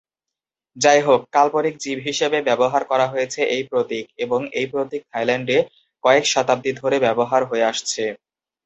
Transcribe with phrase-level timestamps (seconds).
[0.77, 5.57] যাইহোক, কাল্পনিক জীব হিসেবে ব্যবহার করা হয়েছে এই প্রতীক, এবং এই প্রতীক থাইল্যান্ডে
[6.03, 8.03] কয়েক শতাব্দী ধরে ব্যবহার হয়ে আসছে।